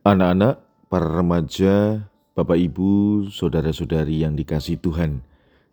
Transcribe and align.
Anak-anak, 0.00 0.64
para 0.88 1.04
remaja, 1.20 2.08
Bapak 2.32 2.56
Ibu, 2.56 3.28
saudara-saudari 3.28 4.24
yang 4.24 4.32
dikasih 4.32 4.80
Tuhan, 4.80 5.20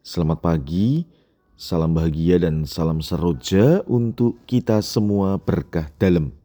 selamat 0.04 0.44
pagi, 0.44 1.08
salam 1.56 1.96
bahagia 1.96 2.36
dan 2.44 2.68
salam 2.68 3.00
seroja 3.00 3.88
untuk 3.88 4.36
kita 4.44 4.84
semua 4.84 5.40
berkah 5.40 5.88
dalam. 5.96 6.36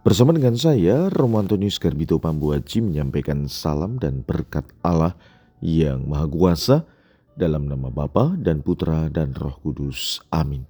Bersama 0.00 0.32
dengan 0.32 0.56
saya, 0.56 1.12
Romo 1.12 1.44
Antonius 1.44 1.76
Garbito 1.76 2.16
Pambuaji 2.16 2.80
menyampaikan 2.80 3.52
salam 3.52 4.00
dan 4.00 4.24
berkat 4.24 4.64
Allah 4.80 5.12
yang 5.60 6.08
Maha 6.08 6.24
Kuasa 6.24 6.88
dalam 7.36 7.68
nama 7.68 7.92
Bapa 7.92 8.32
dan 8.40 8.64
Putra 8.64 9.12
dan 9.12 9.36
Roh 9.36 9.60
Kudus. 9.60 10.24
Amin. 10.32 10.64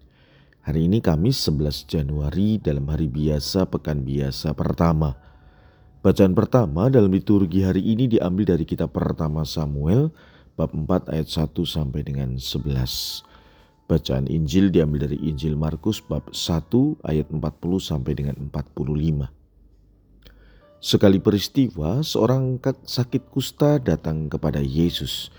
Hari 0.66 0.90
ini 0.90 0.98
Kamis 0.98 1.46
11 1.46 1.86
Januari 1.86 2.58
dalam 2.58 2.90
hari 2.90 3.06
biasa 3.06 3.70
pekan 3.70 4.02
biasa 4.02 4.50
pertama 4.58 5.30
Bacaan 6.02 6.34
pertama 6.34 6.90
dalam 6.90 7.14
liturgi 7.14 7.62
hari 7.62 7.78
ini 7.78 8.10
diambil 8.10 8.58
dari 8.58 8.66
kitab 8.66 8.90
pertama 8.90 9.46
Samuel 9.46 10.10
bab 10.58 10.74
4 10.74 11.06
ayat 11.14 11.30
1 11.30 11.54
sampai 11.62 12.02
dengan 12.02 12.42
11. 12.42 13.22
Bacaan 13.86 14.26
Injil 14.26 14.74
diambil 14.74 15.06
dari 15.06 15.22
Injil 15.22 15.54
Markus 15.54 16.02
bab 16.02 16.26
1 16.34 17.06
ayat 17.06 17.30
40 17.30 17.38
sampai 17.78 18.18
dengan 18.18 18.34
45. 18.34 19.30
Sekali 20.82 21.22
peristiwa, 21.22 22.02
seorang 22.02 22.58
sakit 22.82 23.30
kusta 23.30 23.78
datang 23.78 24.26
kepada 24.26 24.58
Yesus. 24.58 25.30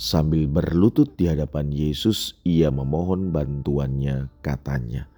Sambil 0.00 0.48
berlutut 0.48 1.12
di 1.20 1.28
hadapan 1.28 1.68
Yesus, 1.68 2.40
ia 2.40 2.72
memohon 2.72 3.36
bantuannya, 3.36 4.32
katanya, 4.40 5.12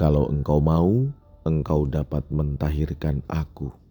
"Kalau 0.00 0.32
engkau 0.32 0.64
mau, 0.64 1.12
engkau 1.44 1.84
dapat 1.84 2.24
mentahirkan 2.32 3.20
aku." 3.28 3.87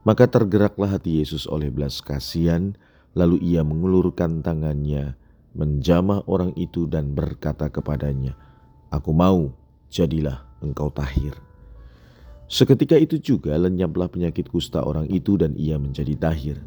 Maka 0.00 0.24
tergeraklah 0.24 0.96
hati 0.96 1.20
Yesus 1.20 1.44
oleh 1.44 1.68
belas 1.68 2.00
kasihan, 2.00 2.72
lalu 3.12 3.36
ia 3.44 3.60
mengulurkan 3.60 4.40
tangannya, 4.40 5.12
menjamah 5.52 6.24
orang 6.24 6.56
itu 6.56 6.88
dan 6.88 7.12
berkata 7.12 7.68
kepadanya, 7.68 8.32
Aku 8.88 9.12
mau, 9.12 9.52
jadilah 9.92 10.46
engkau 10.64 10.88
tahir. 10.88 11.36
Seketika 12.50 12.98
itu 12.98 13.20
juga 13.22 13.54
lenyaplah 13.54 14.10
penyakit 14.10 14.50
kusta 14.50 14.82
orang 14.82 15.06
itu 15.06 15.38
dan 15.38 15.54
ia 15.54 15.78
menjadi 15.78 16.18
tahir. 16.18 16.58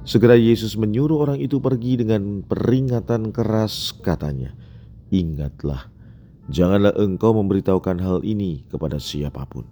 Segera 0.00 0.32
Yesus 0.32 0.80
menyuruh 0.80 1.20
orang 1.28 1.38
itu 1.44 1.60
pergi 1.60 2.00
dengan 2.00 2.40
peringatan 2.40 3.28
keras 3.28 3.92
katanya, 4.00 4.56
Ingatlah, 5.12 5.92
janganlah 6.48 6.96
engkau 6.96 7.36
memberitahukan 7.36 8.00
hal 8.00 8.18
ini 8.24 8.64
kepada 8.72 8.96
siapa 8.96 9.44
pun. 9.44 9.68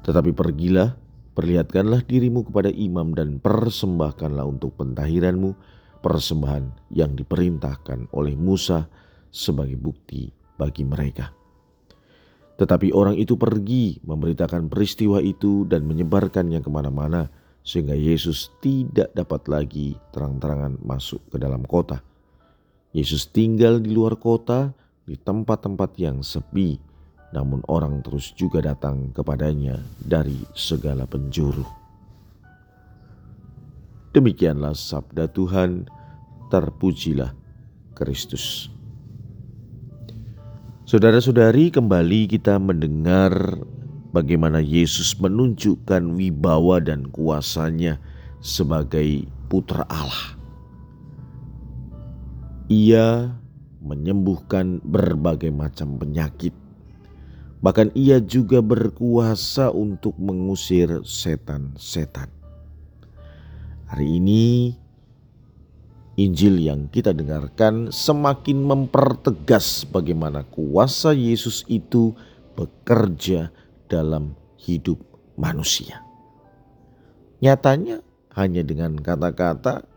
Tetapi 0.00 0.32
pergilah, 0.32 0.96
Perlihatkanlah 1.34 2.06
dirimu 2.06 2.46
kepada 2.46 2.70
imam 2.70 3.10
dan 3.10 3.42
persembahkanlah 3.42 4.46
untuk 4.46 4.78
pentahiranmu 4.78 5.50
persembahan 5.98 6.94
yang 6.94 7.18
diperintahkan 7.18 8.14
oleh 8.14 8.38
Musa 8.38 8.86
sebagai 9.34 9.74
bukti 9.74 10.30
bagi 10.54 10.86
mereka. 10.86 11.34
Tetapi 12.54 12.94
orang 12.94 13.18
itu 13.18 13.34
pergi 13.34 13.98
memberitakan 14.06 14.70
peristiwa 14.70 15.18
itu 15.18 15.66
dan 15.66 15.82
menyebarkannya 15.90 16.62
ke 16.62 16.70
mana-mana 16.70 17.26
sehingga 17.66 17.98
Yesus 17.98 18.54
tidak 18.62 19.10
dapat 19.10 19.50
lagi 19.50 19.98
terang-terangan 20.14 20.78
masuk 20.86 21.18
ke 21.34 21.36
dalam 21.42 21.66
kota. 21.66 21.98
Yesus 22.94 23.26
tinggal 23.26 23.82
di 23.82 23.90
luar 23.90 24.14
kota 24.22 24.70
di 25.02 25.18
tempat-tempat 25.18 25.98
yang 25.98 26.22
sepi 26.22 26.78
namun 27.34 27.66
orang 27.66 27.98
terus 28.06 28.30
juga 28.38 28.62
datang 28.62 29.10
kepadanya 29.10 29.82
dari 29.98 30.38
segala 30.54 31.02
penjuru. 31.02 31.66
Demikianlah 34.14 34.78
sabda 34.78 35.26
Tuhan, 35.34 35.90
terpujilah 36.46 37.34
Kristus. 37.98 38.70
Saudara-saudari, 40.86 41.74
kembali 41.74 42.30
kita 42.30 42.54
mendengar 42.62 43.34
bagaimana 44.14 44.62
Yesus 44.62 45.18
menunjukkan 45.18 46.14
wibawa 46.14 46.78
dan 46.78 47.10
kuasanya 47.10 47.98
sebagai 48.38 49.26
putra 49.50 49.82
Allah. 49.90 50.38
Ia 52.70 53.34
menyembuhkan 53.82 54.78
berbagai 54.86 55.50
macam 55.50 55.98
penyakit 55.98 56.54
Bahkan 57.64 57.96
ia 57.96 58.20
juga 58.20 58.60
berkuasa 58.60 59.72
untuk 59.72 60.12
mengusir 60.20 61.00
setan-setan. 61.00 62.28
Hari 63.88 64.20
ini 64.20 64.76
Injil 66.20 66.60
yang 66.60 66.92
kita 66.92 67.16
dengarkan 67.16 67.88
semakin 67.88 68.60
mempertegas 68.60 69.88
bagaimana 69.88 70.44
kuasa 70.44 71.16
Yesus 71.16 71.64
itu 71.64 72.12
bekerja 72.52 73.48
dalam 73.88 74.36
hidup 74.60 75.00
manusia. 75.40 76.04
Nyatanya 77.40 78.04
hanya 78.36 78.60
dengan 78.60 78.92
kata-kata 79.00 79.88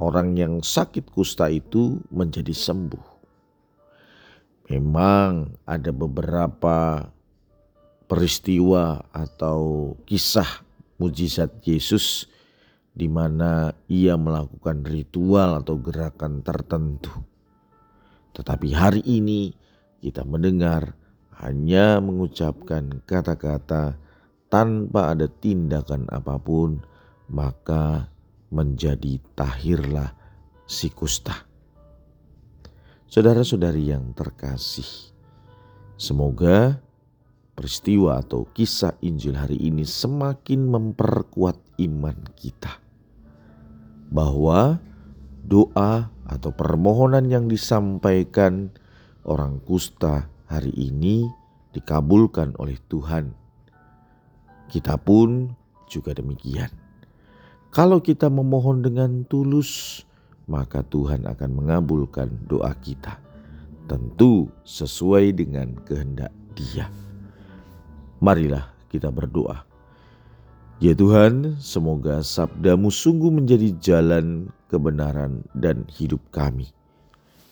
orang 0.00 0.32
yang 0.32 0.64
sakit 0.64 1.12
kusta 1.12 1.52
itu 1.52 2.00
menjadi 2.08 2.56
sembuh. 2.56 3.15
Memang 4.66 5.54
ada 5.62 5.94
beberapa 5.94 7.06
peristiwa 8.10 9.06
atau 9.14 9.94
kisah 10.02 10.66
mujizat 10.98 11.62
Yesus 11.62 12.26
di 12.90 13.06
mana 13.06 13.70
ia 13.86 14.18
melakukan 14.18 14.82
ritual 14.82 15.62
atau 15.62 15.78
gerakan 15.78 16.42
tertentu. 16.42 17.14
Tetapi 18.34 18.68
hari 18.74 19.02
ini 19.06 19.54
kita 20.02 20.26
mendengar 20.26 20.98
hanya 21.38 22.02
mengucapkan 22.02 23.04
kata-kata 23.06 24.00
tanpa 24.50 25.14
ada 25.14 25.30
tindakan 25.30 26.10
apa 26.10 26.42
pun, 26.42 26.82
maka 27.30 28.10
menjadi 28.50 29.22
tahirlah 29.38 30.10
si 30.66 30.90
kusta. 30.90 31.45
Saudara-saudari 33.16 33.96
yang 33.96 34.12
terkasih, 34.12 34.84
semoga 35.96 36.84
peristiwa 37.56 38.20
atau 38.20 38.44
kisah 38.52 38.92
Injil 39.00 39.40
hari 39.40 39.56
ini 39.56 39.88
semakin 39.88 40.68
memperkuat 40.68 41.56
iman 41.80 42.12
kita 42.36 42.76
bahwa 44.12 44.76
doa 45.48 46.12
atau 46.28 46.52
permohonan 46.52 47.24
yang 47.32 47.48
disampaikan 47.48 48.68
orang 49.24 49.64
kusta 49.64 50.28
hari 50.44 50.76
ini 50.76 51.24
dikabulkan 51.72 52.52
oleh 52.60 52.76
Tuhan. 52.84 53.32
Kita 54.68 55.00
pun 55.00 55.56
juga 55.88 56.12
demikian. 56.12 56.68
Kalau 57.72 58.04
kita 58.04 58.28
memohon 58.28 58.84
dengan 58.84 59.24
tulus, 59.24 60.04
maka 60.46 60.82
Tuhan 60.86 61.26
akan 61.26 61.50
mengabulkan 61.52 62.30
doa 62.46 62.72
kita. 62.78 63.18
Tentu 63.86 64.50
sesuai 64.66 65.30
dengan 65.34 65.78
kehendak 65.86 66.34
Dia. 66.58 66.90
Marilah 68.18 68.66
kita 68.90 69.12
berdoa. 69.12 69.62
Ya 70.76 70.92
Tuhan, 70.92 71.56
semoga 71.56 72.20
sabdamu 72.20 72.92
sungguh 72.92 73.32
menjadi 73.32 73.72
jalan 73.80 74.52
kebenaran 74.68 75.46
dan 75.56 75.88
hidup 75.88 76.20
kami. 76.28 76.68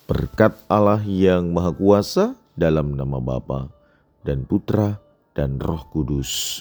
Berkat 0.05 0.61
Allah 0.69 1.01
yang 1.01 1.49
Maha 1.57 1.73
Kuasa 1.73 2.37
dalam 2.53 2.93
nama 2.93 3.17
Bapa 3.25 3.73
dan 4.21 4.45
Putra 4.45 5.01
dan 5.33 5.57
Roh 5.57 5.89
Kudus. 5.89 6.61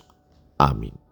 Amin. 0.55 1.02